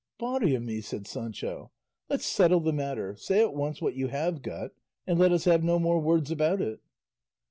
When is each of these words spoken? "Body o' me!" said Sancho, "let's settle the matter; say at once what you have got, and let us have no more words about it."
"Body 0.17 0.57
o' 0.57 0.59
me!" 0.59 0.81
said 0.81 1.05
Sancho, 1.05 1.69
"let's 2.09 2.25
settle 2.25 2.59
the 2.59 2.73
matter; 2.73 3.15
say 3.15 3.39
at 3.43 3.53
once 3.53 3.83
what 3.83 3.93
you 3.93 4.07
have 4.07 4.41
got, 4.41 4.71
and 5.05 5.19
let 5.19 5.31
us 5.31 5.43
have 5.45 5.63
no 5.63 5.77
more 5.77 5.99
words 5.99 6.31
about 6.31 6.59
it." 6.59 6.79